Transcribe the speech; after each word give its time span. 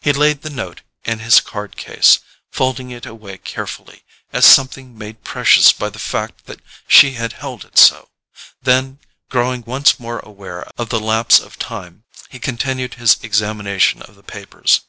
He 0.00 0.14
laid 0.14 0.40
the 0.40 0.48
note 0.48 0.80
in 1.04 1.18
his 1.18 1.38
card 1.42 1.76
case, 1.76 2.20
folding 2.50 2.90
it 2.92 3.04
away 3.04 3.36
carefully, 3.36 4.04
as 4.32 4.46
something 4.46 4.96
made 4.96 5.22
precious 5.22 5.70
by 5.70 5.90
the 5.90 5.98
fact 5.98 6.46
that 6.46 6.60
she 6.88 7.10
had 7.10 7.34
held 7.34 7.66
it 7.66 7.76
so; 7.76 8.08
then, 8.62 9.00
growing 9.28 9.60
once 9.66 10.00
more 10.00 10.20
aware 10.20 10.66
of 10.78 10.88
the 10.88 10.98
lapse 10.98 11.38
of 11.38 11.58
time, 11.58 12.04
he 12.30 12.38
continued 12.38 12.94
his 12.94 13.18
examination 13.22 14.00
of 14.00 14.14
the 14.14 14.22
papers. 14.22 14.80